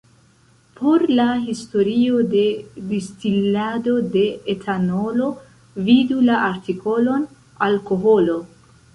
[0.77, 2.45] Por la historio de
[2.93, 5.27] distilado de etanolo,
[5.89, 7.29] vidu la artikolon
[7.67, 8.39] Alkoholo.